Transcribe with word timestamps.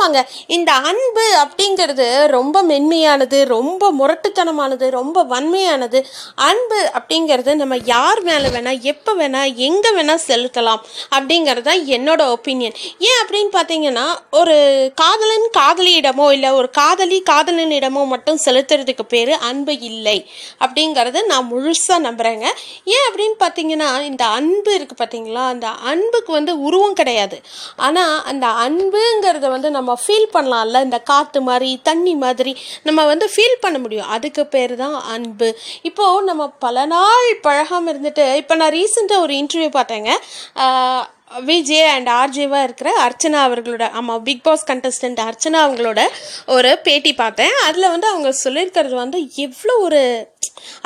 ஆமாங்க. 0.00 0.20
இந்த 0.56 0.70
அன்பு 0.90 1.24
அப்படிங்கிறது 1.40 2.04
ரொம்ப 2.34 2.58
மென்மையானது 2.62 3.38
ரொம்ப 3.52 3.82
முரட்டுத்தனமானது 3.98 4.86
ரொம்ப 4.90 5.24
வன்மையானது. 5.32 5.98
அன்பு 6.48 6.78
அப்படிங்கிறது 6.98 7.54
நம்ம 7.54 7.76
யார் 7.84 8.20
மேலே 8.28 8.48
வேணால் 8.54 8.80
எப்போ 8.92 9.12
வேணால் 9.14 9.50
எங்கே 9.68 9.90
வேணால் 9.96 10.22
செலுத்தலாம் 10.28 10.80
அப்படிங்கிறது 11.16 11.64
தான் 11.68 11.82
என்னோட 11.96 12.22
ஒப்பீனியன் 12.36 12.76
ஏன் 13.08 13.18
அப்படின்னு 13.22 13.52
பார்த்தீங்கன்னா 13.58 14.06
ஒரு 14.40 14.56
காதலன் 15.02 15.46
காதலியிடமோ 15.58 16.28
இல்லை 16.36 16.52
ஒரு 16.52 16.70
காதலி 16.70 17.18
காதலனிடமோ 17.30 18.04
மட்டும் 18.14 18.40
செலுத்துறதுக்கு 18.46 19.06
பேர் 19.14 19.32
அன்பு 19.50 19.74
இல்லை 19.90 20.18
அப்படிங்கிறது 20.64 21.22
நான் 21.32 21.50
முழுசாக 21.52 22.00
நம்புகிறேங்க 22.06 22.46
ஏன் 22.94 23.06
அப்படின்னு 23.08 23.38
பார்த்தீங்கன்னா 23.44 23.90
இந்த 24.10 24.24
அன்பு 24.38 24.72
இருக்குது 24.78 25.02
பார்த்தீங்களா 25.02 25.44
அந்த 25.54 25.68
அன்புக்கு 25.92 26.32
வந்து 26.32 26.54
உருவம் 26.60 26.98
கிடையாது. 27.02 27.36
ஆனால் 27.76 28.16
அந்த 28.32 28.46
அன்புங்கிறத 28.66 29.46
வந்து 29.56 29.68
நம்ம 29.70 29.88
ஃபீல் 30.02 30.28
பண்ணலாம்ல 30.34 30.82
இந்த 30.86 30.98
காற்று 31.10 31.40
மாதிரி 31.50 31.70
தண்ணி 31.88 32.14
மாதிரி 32.24 32.52
நம்ம 32.88 33.04
வந்து 33.12 33.28
ஃபீல் 33.34 33.62
பண்ண 33.64 33.78
முடியும். 33.84 34.10
அதுக்கு 34.16 34.44
பேர் 34.56 34.74
தான் 34.84 34.98
அன்பு. 35.14 35.48
இப்போது 35.90 36.26
நம்ம 36.30 36.48
பல 36.66 36.84
நாள் 36.96 37.30
பழகாமல் 37.46 37.92
இருந்துட்டு 37.94 38.26
இப்போ 38.42 38.56
நான் 38.62 38.76
ரீசெண்டாக 38.80 39.24
ஒரு 39.26 39.34
இன்டர்வியூ 39.40 39.70
பார்த்தேங்க. 39.78 40.10
விஜே 41.48 41.82
அண்ட் 41.94 42.08
ஆர்ஜேவாக 42.20 42.66
இருக்கிற 42.66 42.90
அர்ச்சனா 43.06 43.38
அவர்களோட 43.46 43.84
ஆமாம் 43.98 44.22
பிக் 44.28 44.42
பாஸ் 44.46 44.64
கண்டஸ்டன்ட் 44.70 45.20
அர்ச்சனா 45.26 45.58
அவங்களோட 45.66 46.00
ஒரு 46.54 46.70
பேட்டி 46.86 47.12
பார்த்தேன். 47.20 47.54
அதில் 47.66 47.92
வந்து 47.94 48.08
அவங்க 48.12 48.30
சொல்லியிருக்கிறது 48.44 48.96
வந்து 49.04 49.18
எவ்வளோ 49.46 49.76
ஒரு 49.86 50.00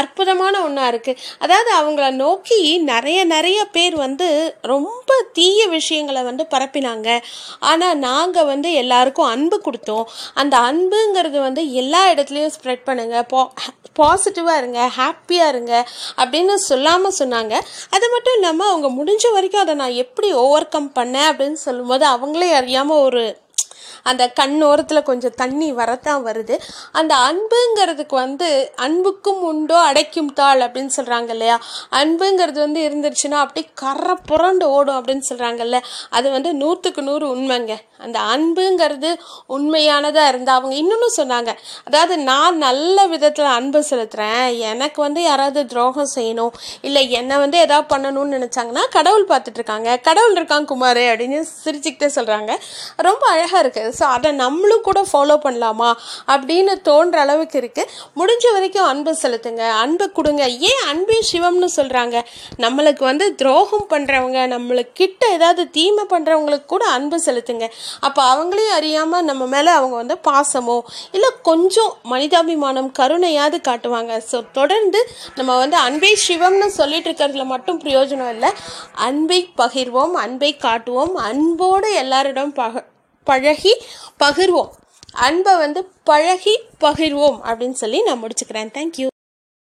அற்புதமான 0.00 0.54
ஒன்றா 0.66 0.86
இருக்குது 0.92 1.20
அதாவது 1.38 1.70
அவங்கள 1.80 2.06
நோக்கி 2.22 2.60
நிறைய 2.92 3.18
நிறைய 3.34 3.58
பேர் 3.76 3.96
வந்து 3.96 4.28
ரொம்ப 4.72 5.08
தீய 5.32 5.60
விஷயங்களை 5.76 6.22
வந்து 6.22 6.44
பரப்பினாங்க. 6.54 7.08
ஆனால் 7.70 7.98
நாங்கள் 8.06 8.48
வந்து 8.52 8.68
எல்லாருக்கும் 8.82 9.30
அன்பு 9.34 9.56
கொடுத்தோம். 9.66 10.06
அந்த 10.34 10.54
அன்புங்கிறது 10.70 11.38
வந்து 11.48 11.64
எல்லா 11.82 12.02
இடத்துலையும் 12.12 12.54
ஸ்ப்ரெட் 12.56 12.86
பண்ணுங்கள் 12.88 13.28
பா 13.32 13.42
பாசிட்டிவாக 13.98 14.60
இருங்க 14.60 14.80
ஹாப்பியாக 14.98 15.52
இருங்க 15.52 15.72
அப்படின்னு 16.20 16.54
சொல்லாமல் 16.68 17.16
சொன்னாங்க. 17.18 17.54
அது 17.90 18.06
மட்டும் 18.14 18.36
இல்லாமல் 18.38 18.70
அவங்க 18.70 18.88
முடிஞ்ச 18.98 19.24
வரைக்கும் 19.32 19.62
அதை 19.62 19.74
நான் 19.74 20.00
எப்படி 20.04 20.28
ஓவர் 20.44 20.72
கம் 20.74 20.90
பண்ணேன் 20.98 21.28
அப்படின்னு 21.30 21.60
சொல்லும்போது 21.66 22.06
அவங்களே 22.06 22.50
அறியாமல் 22.60 23.04
ஒரு 23.08 23.24
அந்த 24.02 24.32
கண்ணோரத்தில் 24.40 25.02
கொஞ்சம் 25.02 25.36
தண்ணி 25.36 25.72
வரத்தான் 25.72 26.24
வருது. 26.24 26.56
அந்த 26.92 27.14
அன்புங்கிறதுக்கு 27.28 28.16
வந்து 28.24 28.48
அன்புக்கும் 28.76 29.42
உண்டோ 29.42 29.78
அடைக்கும் 29.80 30.32
தாள் 30.32 30.60
அப்படின்னு 30.60 30.92
சொல்கிறாங்க 30.96 31.28
இல்லையா? 31.28 31.56
அன்புங்கிறது 31.90 32.58
வந்து 32.66 32.80
இருந்துருச்சுன்னா 32.88 33.38
அப்படியே 33.44 33.68
கரை 33.74 34.16
புரண்டு 34.26 34.68
ஓடும் 34.70 34.98
அப்படின்னு 34.98 35.28
சொல்கிறாங்கல்ல 35.28 35.78
அது 36.10 36.30
வந்து 36.30 36.52
நூற்றுக்கு 36.54 37.02
நூறு 37.02 37.26
உண்மைங்க. 37.36 37.74
அந்த 37.98 38.18
அன்புங்கிறது 38.34 39.10
உண்மையானதாக 39.46 40.28
இருந்தால் 40.28 40.58
அவங்க 40.58 40.74
இன்னொன்று 40.74 41.08
சொன்னாங்க. 41.16 41.50
அதாவது 41.84 42.18
நான் 42.18 42.56
நல்ல 42.56 43.06
விதத்தில் 43.06 43.54
அன்பு 43.58 43.80
செலுத்துகிறேன் 43.90 44.58
எனக்கு 44.70 45.00
வந்து 45.02 45.22
யாராவது 45.22 45.66
துரோகம் 45.66 46.12
செய்யணும். 46.14 46.54
இல்லை 46.80 47.10
என்னை 47.10 47.36
வந்து 47.36 47.58
எதாவது 47.58 47.88
பண்ணணும்னு 47.94 48.36
நினச்சாங்கன்னா 48.36 48.84
கடவுள் 48.90 49.26
பார்த்துட்ருக்காங்க 49.32 50.00
கடவுள் 50.00 50.36
இருக்கான் 50.38 50.64
குமார் 50.64 51.02
அப்படின்னு 51.10 51.40
சிரிச்சுக்கிட்டே 51.64 52.08
சொல்கிறாங்க 52.14 52.52
ரொம்ப 52.96 53.26
அழகாக 53.28 53.62
இருக்குது 53.62 53.89
ஸோ 53.98 54.04
அதை 54.16 54.30
நம்மளும் 54.42 54.84
கூட 54.88 55.00
ஃபாலோ 55.10 55.36
பண்ணலாமா 55.46 55.90
அப்படின்னு 56.34 56.74
தோன்ற 56.88 57.18
அளவுக்கு 57.24 57.56
இருக்குது 57.62 57.90
முடிஞ்ச 58.20 58.44
வரைக்கும் 58.56 58.88
அன்பு 58.92 59.14
செலுத்துங்க 59.22 59.64
அன்பு 59.82 60.06
கொடுங்க. 60.18 60.42
ஏன் 60.70 60.84
அன்பே 60.92 61.18
சிவம்னு 61.30 61.68
சொல்கிறாங்க 61.78 62.16
நம்மளுக்கு 62.64 63.04
வந்து 63.10 63.28
துரோகம் 63.40 63.86
பண்ணுறவங்க 63.92 64.38
நம்மளுக்கு 64.54 64.96
கிட்ட 65.00 65.22
ஏதாவது 65.36 65.62
தீமை 65.76 66.04
பண்ணுறவங்களுக்கு 66.14 66.68
கூட 66.74 66.84
அன்பு 66.96 67.18
செலுத்துங்க. 67.26 67.66
அப்போ 68.06 68.20
அவங்களையும் 68.32 68.76
அறியாமல் 68.78 69.26
நம்ம 69.30 69.46
மேலே 69.54 69.70
அவங்க 69.78 69.96
வந்து 70.02 70.18
பாசமோ 70.28 70.78
இல்லை 71.16 71.30
கொஞ்சம் 71.50 71.92
மனிதாபிமானம் 72.12 72.90
கருணையாவது 73.00 73.60
காட்டுவாங்க. 73.68 74.12
ஸோ 74.30 74.38
தொடர்ந்து 74.58 75.02
நம்ம 75.38 75.50
வந்து 75.62 75.76
அன்பே 75.86 76.12
சிவம்னு 76.26 76.68
சொல்லிட்டு 76.80 77.08
இருக்கிறதுல 77.10 77.46
மட்டும் 77.54 77.80
பிரயோஜனம் 77.84 78.32
இல்லை. 78.36 78.52
அன்பை 79.08 79.40
பகிர்வோம் 79.62 80.14
அன்பை 80.24 80.52
காட்டுவோம். 80.66 81.14
அன்போடு 81.30 81.90
எல்லாரிடம் 82.02 82.54
பக 82.62 82.84
பழகி 83.24 83.72
பகிர்வோம். 84.20 84.70
அன்பை 85.12 85.56
வந்து 85.56 85.80
பழகி 86.04 86.54
பகிர்வோம் 86.80 87.38
அப்படின்னு 87.44 87.78
சொல்லி 87.82 88.02
நான் 88.02 88.20
முடிச்சுக்கிறேன். 88.22 88.70
தேங்க்யூ 88.76 89.06